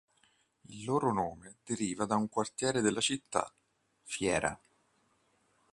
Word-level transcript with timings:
Il 0.61 0.83
loro 0.83 1.13
nome 1.13 1.57
deriva 1.63 2.05
da 2.05 2.15
un 2.15 2.27
quartiere 2.27 2.81
della 2.81 3.01
città, 3.01 3.53
Fiera. 4.01 4.59